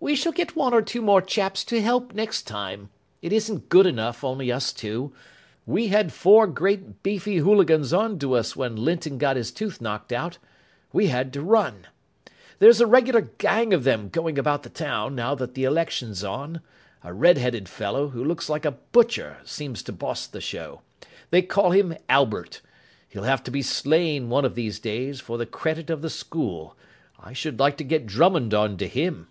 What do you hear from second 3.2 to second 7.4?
It isn't good enough, only us two. We had four great beefy